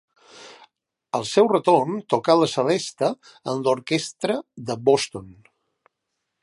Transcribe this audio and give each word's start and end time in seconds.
Al 1.17 1.27
seu 1.31 1.49
retorn 1.51 1.99
tocà 2.13 2.37
la 2.39 2.47
celesta 2.55 3.11
en 3.53 3.63
l'Orquestra 3.67 4.39
de 4.71 4.79
Boston. 4.89 5.31